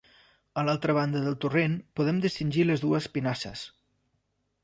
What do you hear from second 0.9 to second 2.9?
banda del torrent podem distingir les